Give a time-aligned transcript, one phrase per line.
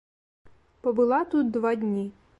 [0.87, 2.11] Пабыла тут два дні.